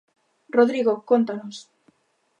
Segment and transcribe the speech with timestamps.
[0.57, 1.57] Rodrigo, cóntanos.